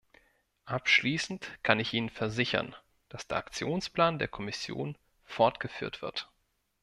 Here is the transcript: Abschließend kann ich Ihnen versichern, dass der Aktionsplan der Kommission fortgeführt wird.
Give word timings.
Abschließend 0.65 1.59
kann 1.61 1.79
ich 1.79 1.93
Ihnen 1.93 2.09
versichern, 2.09 2.75
dass 3.09 3.27
der 3.27 3.37
Aktionsplan 3.37 4.17
der 4.17 4.29
Kommission 4.29 4.97
fortgeführt 5.25 6.01
wird. 6.01 6.27